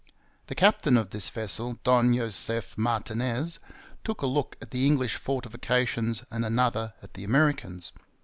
The 0.47 0.55
captain 0.55 0.97
of 0.97 1.11
this 1.11 1.29
vessel, 1.29 1.77
Don 1.83 2.15
Joseph 2.15 2.75
Martinez, 2.75 3.59
took 4.03 4.23
a 4.23 4.25
look 4.25 4.55
at 4.59 4.71
the 4.71 4.87
English 4.87 5.13
fortifications 5.17 6.23
and 6.31 6.43
another 6.43 6.95
at 7.03 7.13
the 7.13 7.23
Americans. 7.23 7.91